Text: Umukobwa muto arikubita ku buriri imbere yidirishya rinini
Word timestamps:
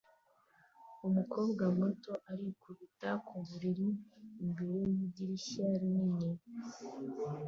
Umukobwa 1.07 1.63
muto 1.79 2.11
arikubita 2.31 3.09
ku 3.27 3.35
buriri 3.47 3.87
imbere 4.43 4.77
yidirishya 4.95 5.67
rinini 5.81 6.29